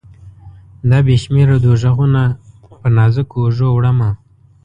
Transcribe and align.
دا 0.89 0.97
بې 1.05 1.15
شمیره 1.23 1.55
دوږخونه 1.63 2.21
په 2.79 2.87
نازکو 2.97 3.37
اوږو، 3.43 3.69
وړمه 3.73 4.09